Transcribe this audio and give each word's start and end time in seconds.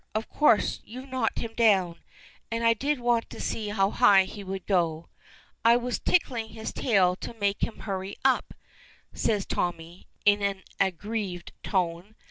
Of 0.15 0.27
course 0.27 0.79
you've 0.83 1.09
knocked 1.09 1.37
him 1.37 1.53
down, 1.53 1.99
and 2.51 2.63
I 2.65 2.73
did 2.73 2.99
want 2.99 3.29
to 3.29 3.39
see 3.39 3.67
how 3.67 3.91
high 3.91 4.23
he 4.25 4.43
would 4.43 4.65
go. 4.65 5.09
I 5.63 5.77
was 5.77 5.99
tickling 5.99 6.49
his 6.49 6.73
tail 6.73 7.15
to 7.17 7.35
make 7.35 7.61
him 7.61 7.81
hurry 7.81 8.15
up," 8.25 8.55
says 9.13 9.45
Tommy, 9.45 10.07
in 10.25 10.41
an 10.41 10.63
aggrieved 10.79 11.51
tone. 11.61 12.15